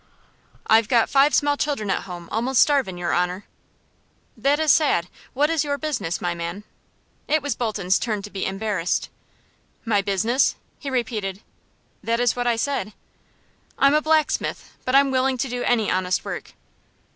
[0.65, 3.45] "I've got five small children at home almost starvin', your honor."
[4.35, 5.07] "That is sad.
[5.35, 6.63] What is your business, my man?"
[7.27, 9.09] It was Bolton's turn to be embarrassed.
[9.85, 11.43] "My business?" he repeated.
[12.03, 12.93] "That is what I said."
[13.77, 16.53] "I'm a blacksmith, but I'm willing to do any honest work."